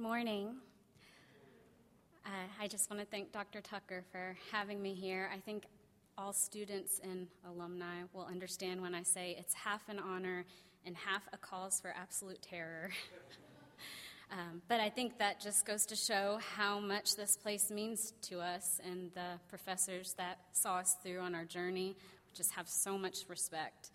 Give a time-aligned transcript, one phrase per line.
[0.00, 0.54] morning.
[2.24, 3.60] Uh, I just want to thank Dr.
[3.60, 5.28] Tucker for having me here.
[5.30, 5.64] I think
[6.16, 10.46] all students and alumni will understand when I say it's half an honor
[10.86, 12.88] and half a cause for absolute terror.
[14.32, 18.40] um, but I think that just goes to show how much this place means to
[18.40, 21.94] us and the professors that saw us through on our journey.
[22.30, 23.90] We just have so much respect.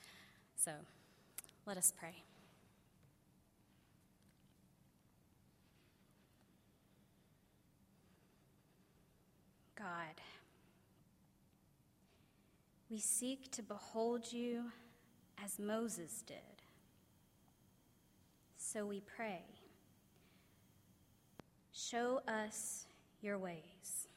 [0.56, 0.72] So
[1.66, 2.25] let us pray.
[9.78, 10.22] God.
[12.90, 14.66] We seek to behold you
[15.44, 16.38] as Moses did.
[18.58, 19.44] So we pray.
[21.72, 22.86] Show us
[23.22, 24.08] your ways.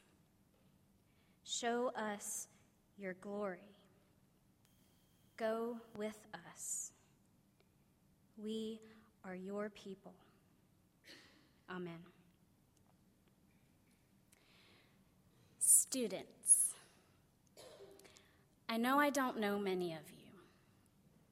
[1.43, 2.47] Show us
[2.97, 3.75] your glory.
[5.37, 6.19] Go with
[6.53, 6.91] us.
[8.37, 8.79] We
[9.25, 10.13] are your people.
[11.69, 12.18] Amen.
[15.91, 16.75] Students,
[18.69, 20.39] I know I don't know many of you,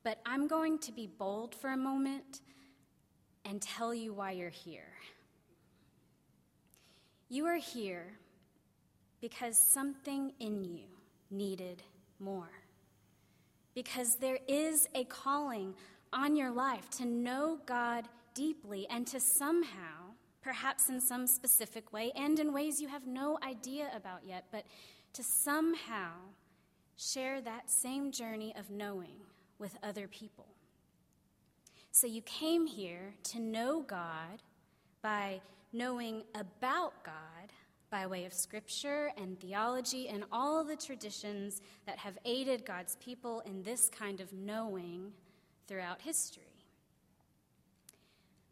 [0.04, 2.42] but I'm going to be bold for a moment
[3.46, 4.96] and tell you why you're here.
[7.30, 8.08] You are here
[9.22, 10.86] because something in you
[11.30, 11.84] needed
[12.20, 12.50] more.
[13.76, 15.76] Because there is a calling
[16.12, 20.07] on your life to know God deeply and to somehow
[20.48, 24.64] perhaps in some specific way and in ways you have no idea about yet, but
[25.12, 26.12] to somehow
[26.96, 29.18] share that same journey of knowing
[29.60, 30.46] with other people.
[31.92, 34.42] So you came here to know God
[35.02, 35.42] by
[35.74, 37.52] knowing about God
[37.90, 43.42] by way of scripture and theology and all the traditions that have aided God's people
[43.42, 45.12] in this kind of knowing
[45.68, 46.57] throughout history.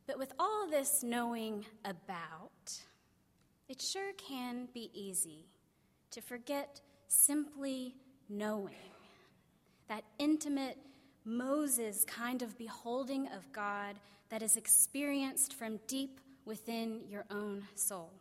[0.08, 2.74] But with all this knowing about,
[3.68, 5.46] it sure can be easy
[6.12, 7.96] to forget simply
[8.30, 8.76] knowing
[9.88, 10.78] that intimate
[11.24, 13.96] Moses kind of beholding of God
[14.30, 18.12] that is experienced from deep within your own soul.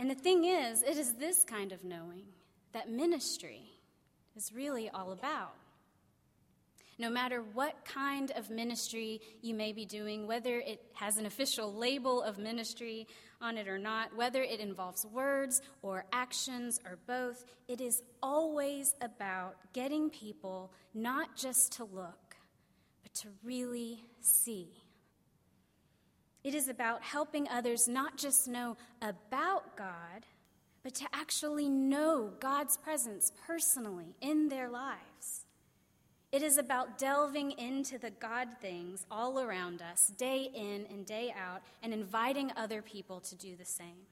[0.00, 2.24] And the thing is, it is this kind of knowing
[2.72, 3.62] that ministry
[4.36, 5.54] is really all about
[6.98, 11.72] no matter what kind of ministry you may be doing, whether it has an official
[11.72, 13.06] label of ministry
[13.40, 18.94] on it or not, whether it involves words or actions or both, it is always
[19.00, 22.36] about getting people not just to look,
[23.02, 24.68] but to really see.
[26.42, 30.26] It is about helping others not just know about God,
[30.82, 35.07] but to actually know God's presence personally in their lives.
[36.38, 41.34] It is about delving into the God things all around us, day in and day
[41.36, 44.06] out, and inviting other people to do the same.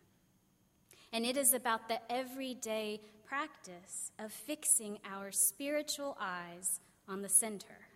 [1.12, 7.86] And it is about the everyday practice of fixing our spiritual eyes on the center,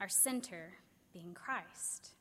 [0.00, 0.72] our center
[1.12, 2.14] being Christ.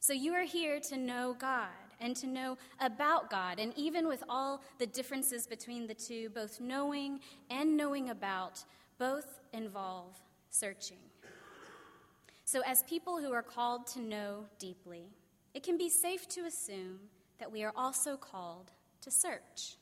[0.00, 1.68] So you are here to know God
[2.00, 3.58] and to know about God.
[3.58, 8.62] And even with all the differences between the two, both knowing and knowing about,
[8.98, 10.18] both involve
[10.50, 10.98] searching.
[12.44, 15.04] So, as people who are called to know deeply,
[15.54, 16.98] it can be safe to assume
[17.38, 18.70] that we are also called
[19.02, 19.76] to search.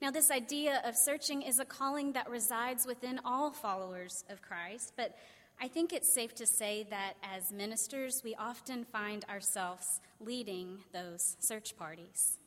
[0.00, 4.92] Now, this idea of searching is a calling that resides within all followers of Christ,
[4.96, 5.16] but
[5.60, 11.36] I think it's safe to say that as ministers, we often find ourselves leading those
[11.40, 12.38] search parties.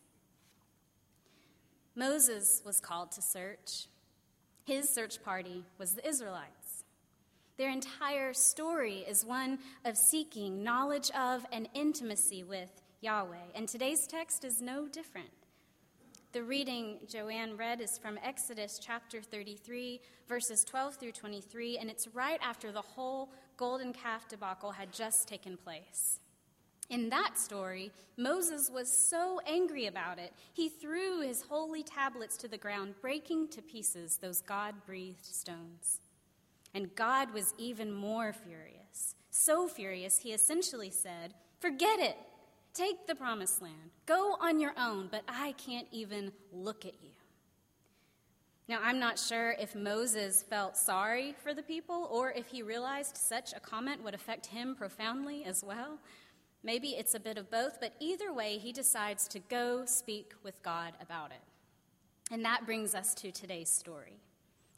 [1.95, 3.87] Moses was called to search,
[4.67, 6.83] his search party was the Israelites.
[7.57, 12.69] Their entire story is one of seeking knowledge of and intimacy with
[12.99, 15.29] Yahweh, and today's text is no different.
[16.33, 22.09] The reading Joanne read is from Exodus chapter 33, verses 12 through 23, and it's
[22.09, 26.19] right after the whole golden calf debacle had just taken place.
[26.89, 32.47] In that story, Moses was so angry about it, he threw his holy tablets to
[32.47, 35.99] the ground, breaking to pieces those God breathed stones.
[36.73, 39.15] And God was even more furious.
[39.31, 42.17] So furious, he essentially said, Forget it.
[42.73, 43.91] Take the promised land.
[44.05, 47.09] Go on your own, but I can't even look at you.
[48.69, 53.15] Now, I'm not sure if Moses felt sorry for the people or if he realized
[53.15, 55.99] such a comment would affect him profoundly as well.
[56.63, 60.61] Maybe it's a bit of both, but either way, he decides to go speak with
[60.63, 61.43] God about it.
[62.31, 64.19] And that brings us to today's story.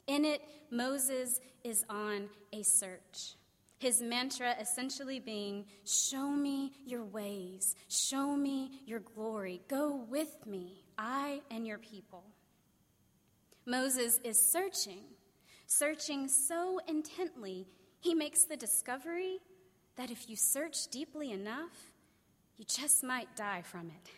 [0.06, 3.34] In it, Moses is on a search.
[3.78, 10.84] His mantra essentially being, Show me your ways, show me your glory, go with me,
[10.98, 12.24] I and your people.
[13.66, 15.04] Moses is searching,
[15.66, 17.66] searching so intently,
[18.00, 19.38] he makes the discovery
[19.96, 21.92] that if you search deeply enough,
[22.56, 24.10] you just might die from it.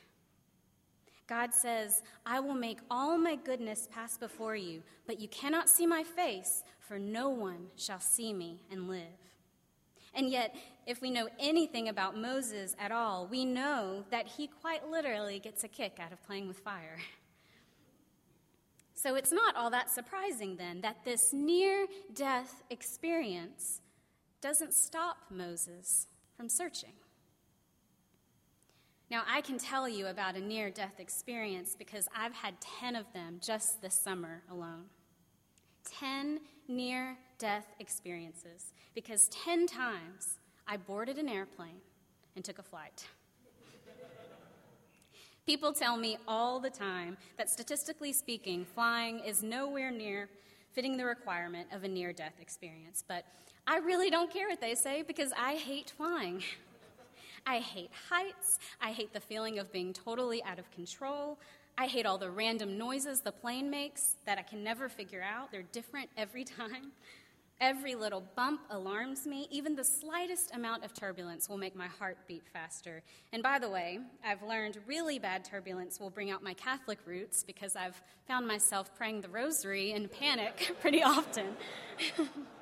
[1.26, 5.86] God says, I will make all my goodness pass before you, but you cannot see
[5.86, 9.02] my face, for no one shall see me and live.
[10.14, 10.54] And yet,
[10.86, 15.64] if we know anything about Moses at all, we know that he quite literally gets
[15.64, 16.98] a kick out of playing with fire.
[18.94, 23.80] So it's not all that surprising then that this near death experience
[24.42, 26.92] doesn't stop Moses from searching.
[29.10, 33.10] Now, I can tell you about a near death experience because I've had 10 of
[33.12, 34.84] them just this summer alone.
[35.98, 41.80] 10 near death experiences because 10 times I boarded an airplane
[42.36, 43.06] and took a flight.
[45.44, 50.28] People tell me all the time that statistically speaking, flying is nowhere near
[50.72, 53.04] fitting the requirement of a near death experience.
[53.06, 53.24] But
[53.66, 56.42] I really don't care what they say because I hate flying.
[57.46, 58.58] I hate heights.
[58.80, 61.38] I hate the feeling of being totally out of control.
[61.78, 65.50] I hate all the random noises the plane makes that I can never figure out.
[65.50, 66.92] They're different every time.
[67.60, 69.46] Every little bump alarms me.
[69.50, 73.02] Even the slightest amount of turbulence will make my heart beat faster.
[73.32, 77.44] And by the way, I've learned really bad turbulence will bring out my Catholic roots
[77.44, 81.56] because I've found myself praying the rosary in panic pretty often.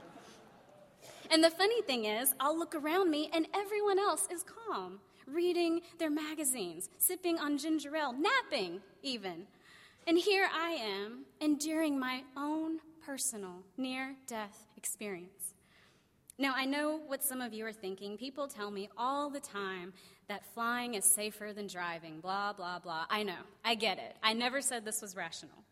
[1.31, 4.99] And the funny thing is, I'll look around me and everyone else is calm,
[5.29, 9.47] reading their magazines, sipping on ginger ale, napping even.
[10.09, 15.55] And here I am, enduring my own personal near death experience.
[16.37, 18.17] Now, I know what some of you are thinking.
[18.17, 19.93] People tell me all the time
[20.27, 23.05] that flying is safer than driving, blah, blah, blah.
[23.09, 23.43] I know.
[23.65, 24.17] I get it.
[24.23, 25.63] I never said this was rational.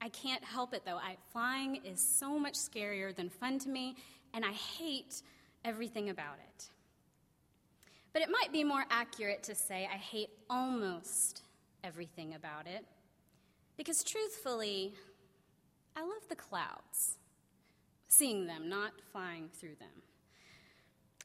[0.00, 0.96] I can't help it though.
[0.96, 3.96] I, flying is so much scarier than fun to me,
[4.34, 5.22] and I hate
[5.64, 6.70] everything about it.
[8.12, 11.42] But it might be more accurate to say I hate almost
[11.84, 12.84] everything about it,
[13.76, 14.94] because truthfully,
[15.94, 17.18] I love the clouds,
[18.08, 20.02] seeing them, not flying through them.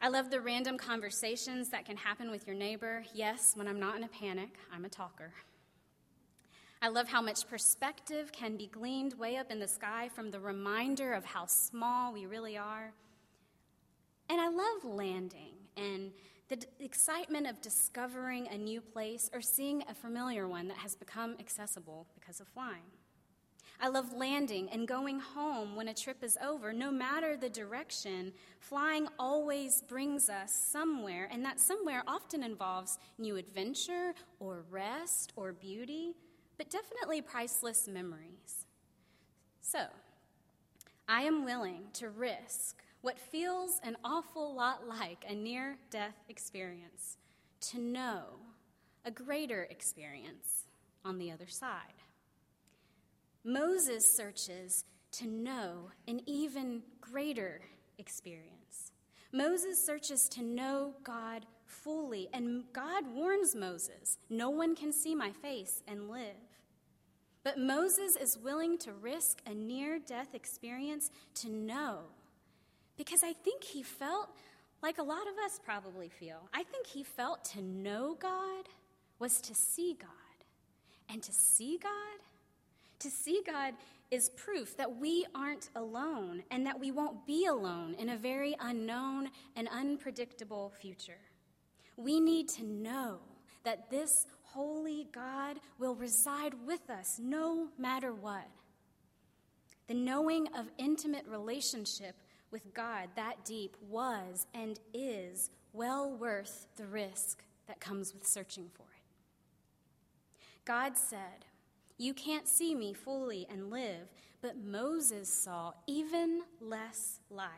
[0.01, 3.03] I love the random conversations that can happen with your neighbor.
[3.13, 5.31] Yes, when I'm not in a panic, I'm a talker.
[6.83, 10.39] I love how much perspective can be gleaned way up in the sky from the
[10.39, 12.91] reminder of how small we really are.
[14.27, 16.11] And I love landing and
[16.49, 20.95] the d- excitement of discovering a new place or seeing a familiar one that has
[20.95, 22.89] become accessible because of flying.
[23.79, 26.73] I love landing and going home when a trip is over.
[26.73, 33.37] No matter the direction, flying always brings us somewhere, and that somewhere often involves new
[33.37, 36.15] adventure or rest or beauty
[36.61, 38.67] but definitely priceless memories.
[39.61, 39.79] So,
[41.09, 47.17] I am willing to risk what feels an awful lot like a near death experience
[47.61, 48.25] to know
[49.03, 50.67] a greater experience
[51.03, 51.97] on the other side.
[53.43, 57.61] Moses searches to know an even greater
[57.97, 58.91] experience.
[59.31, 65.31] Moses searches to know God fully, and God warns Moses no one can see my
[65.31, 66.50] face and live.
[67.43, 71.99] But Moses is willing to risk a near death experience to know.
[72.97, 74.29] Because I think he felt
[74.83, 76.49] like a lot of us probably feel.
[76.53, 78.69] I think he felt to know God
[79.19, 80.09] was to see God.
[81.09, 81.91] And to see God,
[82.99, 83.73] to see God
[84.11, 88.55] is proof that we aren't alone and that we won't be alone in a very
[88.59, 91.19] unknown and unpredictable future.
[91.97, 93.19] We need to know
[93.63, 98.47] that this holy God will reside with us no matter what.
[99.87, 102.15] The knowing of intimate relationship
[102.51, 108.69] with God that deep was and is well worth the risk that comes with searching
[108.73, 109.01] for it.
[110.65, 111.45] God said,
[111.97, 114.09] You can't see me fully and live,
[114.41, 117.49] but Moses saw even less life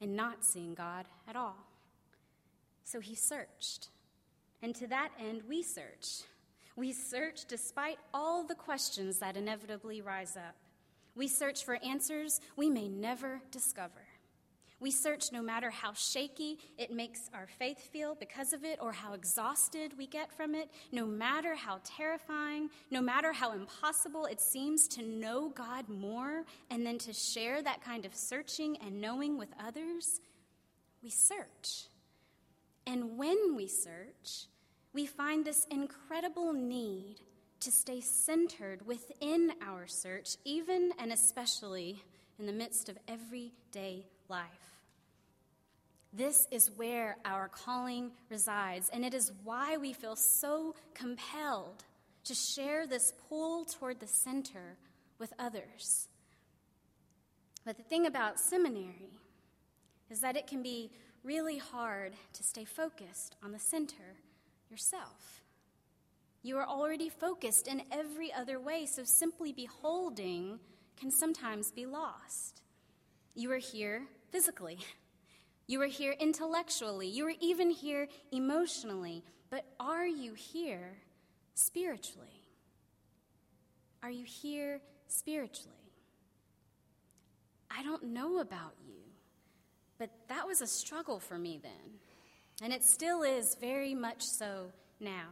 [0.00, 1.66] in not seeing God at all.
[2.84, 3.88] So he searched.
[4.62, 6.22] And to that end, we search.
[6.76, 10.54] We search despite all the questions that inevitably rise up.
[11.14, 14.06] We search for answers we may never discover.
[14.80, 18.90] We search no matter how shaky it makes our faith feel because of it, or
[18.90, 24.40] how exhausted we get from it, no matter how terrifying, no matter how impossible it
[24.40, 29.38] seems to know God more and then to share that kind of searching and knowing
[29.38, 30.20] with others.
[31.00, 31.86] we search.
[32.86, 34.46] And when we search,
[34.92, 37.16] we find this incredible need
[37.60, 42.02] to stay centered within our search, even and especially
[42.38, 44.48] in the midst of everyday life.
[46.12, 51.84] This is where our calling resides, and it is why we feel so compelled
[52.24, 54.76] to share this pull toward the center
[55.18, 56.08] with others.
[57.64, 59.20] But the thing about seminary
[60.10, 60.90] is that it can be
[61.24, 64.16] really hard to stay focused on the center
[64.70, 65.42] yourself.
[66.42, 70.58] You are already focused in every other way, so simply beholding
[70.98, 72.62] can sometimes be lost.
[73.34, 74.78] You are here physically,
[75.66, 80.96] you are here intellectually, you are even here emotionally, but are you here
[81.54, 82.42] spiritually?
[84.02, 85.76] Are you here spiritually?
[87.70, 89.01] I don't know about you,
[90.02, 92.00] but that was a struggle for me then.
[92.60, 95.28] And it still is very much so now.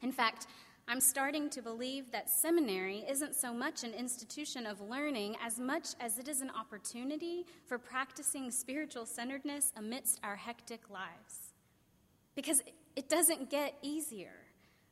[0.00, 0.46] In fact,
[0.88, 5.88] I'm starting to believe that seminary isn't so much an institution of learning as much
[6.00, 11.52] as it is an opportunity for practicing spiritual centeredness amidst our hectic lives.
[12.34, 12.62] Because
[12.96, 14.32] it doesn't get easier.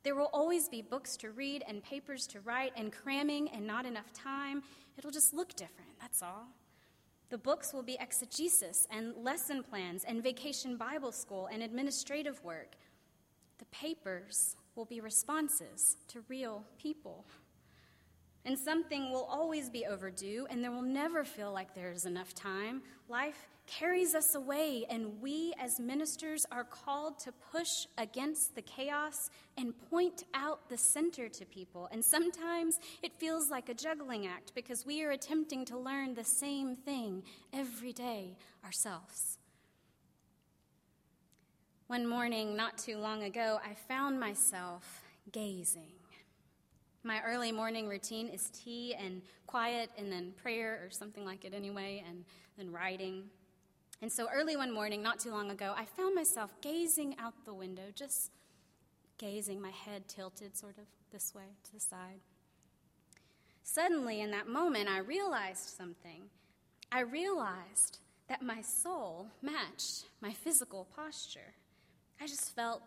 [0.03, 3.87] There will always be books to read and papers to write and cramming and not
[3.87, 4.61] enough time.
[4.99, 6.45] It'll just look different, that's all.
[7.33, 12.75] The books will be exegesis and lesson plans and vacation Bible school and administrative work.
[13.57, 17.25] The papers will be responses to real people.
[18.45, 22.33] And something will always be overdue, and there will never feel like there is enough
[22.33, 22.81] time.
[23.07, 29.15] Life carries us away, and we as ministers are called to push against the chaos
[29.57, 31.87] and point out the center to people.
[31.91, 36.25] And sometimes it feels like a juggling act because we are attempting to learn the
[36.25, 37.23] same thing
[37.53, 38.35] every day
[38.65, 39.37] ourselves.
[41.87, 46.02] One morning, not too long ago, I found myself gazing.
[47.03, 51.53] My early morning routine is tea and quiet, and then prayer or something like it
[51.53, 52.23] anyway, and
[52.57, 53.25] then writing.
[54.01, 57.53] And so early one morning, not too long ago, I found myself gazing out the
[57.53, 58.31] window, just
[59.17, 62.19] gazing, my head tilted sort of this way to the side.
[63.63, 66.23] Suddenly, in that moment, I realized something.
[66.91, 71.53] I realized that my soul matched my physical posture.
[72.21, 72.81] I just felt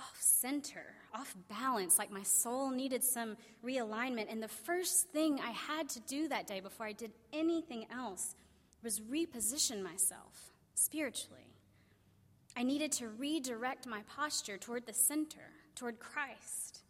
[0.00, 4.26] off center, off balance, like my soul needed some realignment.
[4.30, 8.34] And the first thing I had to do that day before I did anything else
[8.82, 11.54] was reposition myself spiritually.
[12.56, 16.80] I needed to redirect my posture toward the center, toward Christ.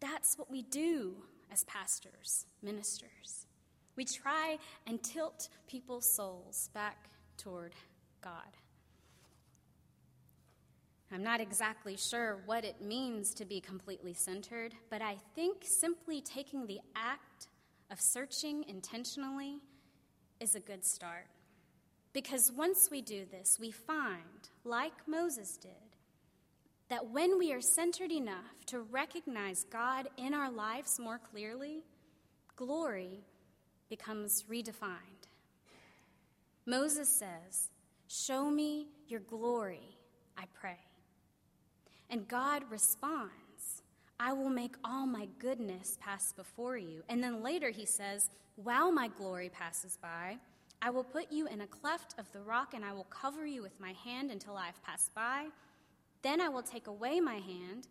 [0.00, 1.14] That's what we do
[1.50, 3.46] as pastors, ministers.
[3.96, 7.74] We try and tilt people's souls back toward
[8.22, 8.56] God.
[11.12, 16.20] I'm not exactly sure what it means to be completely centered, but I think simply
[16.20, 17.48] taking the act
[17.90, 19.58] of searching intentionally
[20.38, 21.26] is a good start.
[22.12, 25.70] Because once we do this, we find, like Moses did,
[26.88, 31.82] that when we are centered enough to recognize God in our lives more clearly,
[32.56, 33.24] glory
[33.88, 35.26] becomes redefined.
[36.66, 37.70] Moses says,
[38.06, 39.96] Show me your glory,
[40.36, 40.78] I pray.
[42.10, 43.82] And God responds,
[44.18, 47.02] I will make all my goodness pass before you.
[47.08, 50.38] And then later he says, While my glory passes by,
[50.82, 53.62] I will put you in a cleft of the rock, and I will cover you
[53.62, 55.46] with my hand until I have passed by.
[56.22, 57.86] Then I will take away my hand,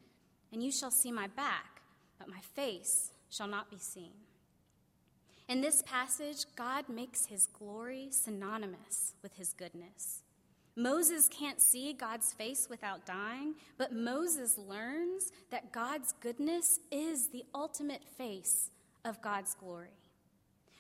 [0.52, 1.82] and you shall see my back,
[2.18, 4.14] but my face shall not be seen.
[5.48, 10.22] In this passage, God makes his glory synonymous with his goodness.
[10.80, 17.44] Moses can't see God's face without dying, but Moses learns that God's goodness is the
[17.54, 18.72] ultimate face
[19.04, 19.90] of God's glory.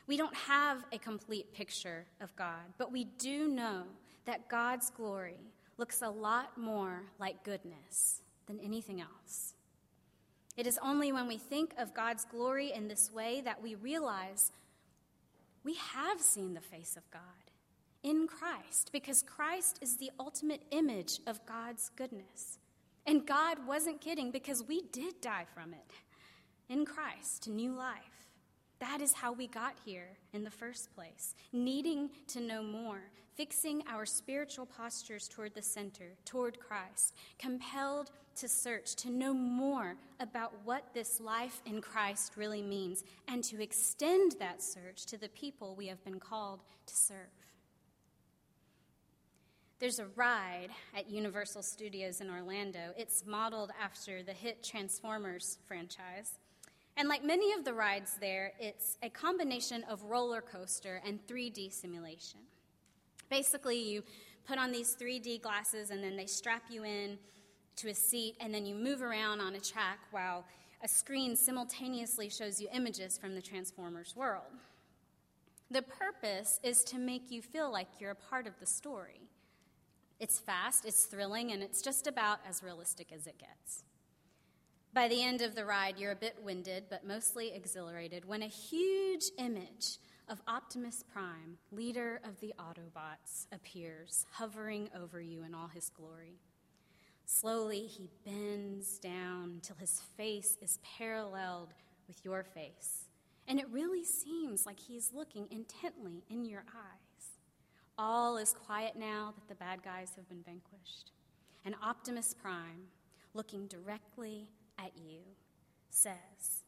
[0.07, 3.83] We don't have a complete picture of God, but we do know
[4.23, 5.41] that God's glory
[5.77, 9.53] looks a lot more like goodness than anything else.
[10.55, 14.53] It is only when we think of God's glory in this way that we realize
[15.65, 17.48] we have seen the face of God
[18.03, 22.59] in Christ because Christ is the ultimate image of God's goodness.
[23.05, 25.91] And God wasn't kidding because we did die from it
[26.69, 28.19] in Christ new life.
[28.79, 33.01] That is how we got here in the first place, needing to know more,
[33.35, 39.95] fixing our spiritual postures toward the center, toward Christ, compelled to search, to know more
[40.21, 45.29] about what this life in Christ really means, and to extend that search to the
[45.29, 47.38] people we have been called to serve.
[49.79, 52.93] There's a ride at Universal Studios in Orlando.
[52.97, 56.37] It's modeled after the hit Transformers franchise.
[56.97, 61.71] And like many of the rides there, it's a combination of roller coaster and 3D
[61.71, 62.41] simulation.
[63.29, 64.03] Basically, you
[64.45, 67.17] put on these 3D glasses and then they strap you in
[67.77, 70.43] to a seat and then you move around on a track while
[70.83, 74.51] a screen simultaneously shows you images from the Transformers world.
[75.71, 79.28] The purpose is to make you feel like you're a part of the story.
[80.19, 83.83] It's fast, it's thrilling, and it's just about as realistic as it gets.
[84.93, 88.47] By the end of the ride, you're a bit winded, but mostly exhilarated when a
[88.47, 89.97] huge image
[90.27, 96.39] of Optimus Prime, leader of the Autobots, appears, hovering over you in all his glory.
[97.25, 101.73] Slowly, he bends down till his face is paralleled
[102.07, 103.05] with your face,
[103.47, 107.38] and it really seems like he's looking intently in your eyes.
[108.01, 111.11] All is quiet now that the bad guys have been vanquished.
[111.65, 112.87] And Optimus Prime,
[113.33, 115.19] looking directly at you,
[115.89, 116.63] says,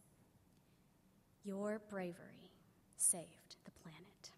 [1.45, 2.51] Your bravery
[2.97, 4.31] saved the planet.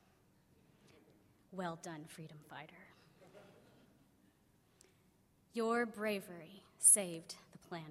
[1.52, 2.74] Well done, freedom fighter.
[5.54, 7.88] Your bravery saved the planet.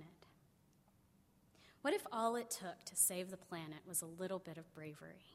[1.80, 5.32] What if all it took to save the planet was a little bit of bravery?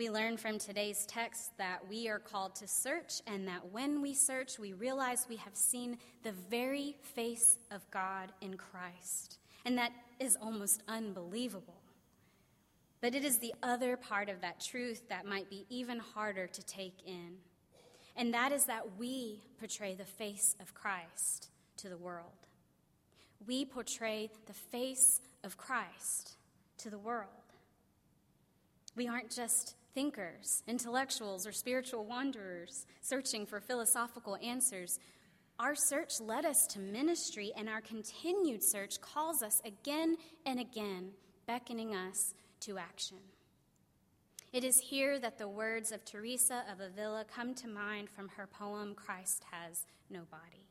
[0.00, 4.14] We learn from today's text that we are called to search, and that when we
[4.14, 9.36] search, we realize we have seen the very face of God in Christ.
[9.66, 11.82] And that is almost unbelievable.
[13.02, 16.62] But it is the other part of that truth that might be even harder to
[16.62, 17.34] take in.
[18.16, 22.46] And that is that we portray the face of Christ to the world.
[23.46, 26.38] We portray the face of Christ
[26.78, 27.28] to the world.
[28.96, 34.98] We aren't just thinkers, intellectuals, or spiritual wanderers searching for philosophical answers.
[35.58, 41.10] Our search led us to ministry, and our continued search calls us again and again,
[41.46, 43.18] beckoning us to action.
[44.52, 48.46] It is here that the words of Teresa of Avila come to mind from her
[48.46, 50.66] poem, Christ Has No Body.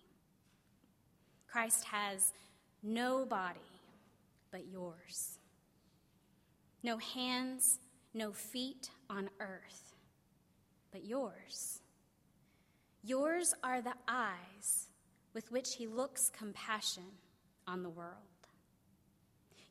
[1.47, 2.34] Christ has
[2.84, 3.60] no body
[4.51, 5.39] but yours.
[6.84, 7.79] No hands,
[8.13, 9.95] no feet on earth,
[10.91, 11.81] but yours.
[13.03, 14.89] Yours are the eyes
[15.33, 17.03] with which he looks compassion
[17.67, 18.13] on the world.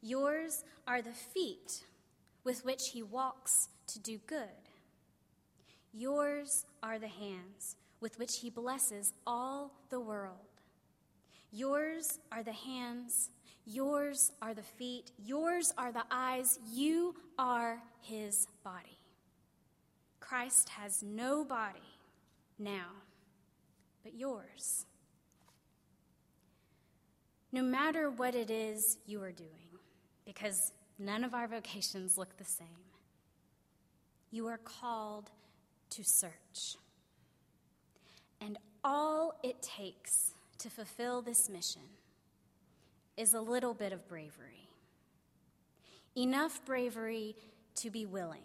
[0.00, 1.84] Yours are the feet
[2.44, 4.68] with which he walks to do good.
[5.92, 10.36] Yours are the hands with which he blesses all the world.
[11.50, 13.30] Yours are the hands
[13.70, 18.97] Yours are the feet, yours are the eyes, you are his body.
[20.20, 21.78] Christ has no body
[22.58, 22.90] now
[24.02, 24.86] but yours.
[27.52, 29.78] No matter what it is you are doing,
[30.26, 32.68] because none of our vocations look the same,
[34.30, 35.30] you are called
[35.90, 36.76] to search.
[38.40, 41.82] And all it takes to fulfill this mission
[43.16, 44.68] is a little bit of bravery.
[46.16, 47.34] Enough bravery
[47.76, 48.42] to be willing,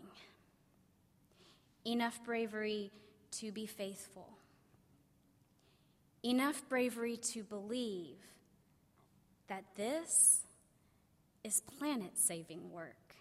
[1.85, 2.91] enough bravery
[3.31, 4.29] to be faithful,
[6.23, 8.17] enough bravery to believe
[9.47, 10.43] that this
[11.43, 13.15] is planet saving work.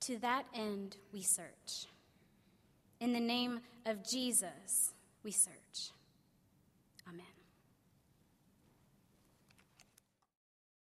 [0.00, 1.86] To that end, we search.
[3.00, 5.90] In the name of Jesus, we search.
[7.08, 7.31] Amen.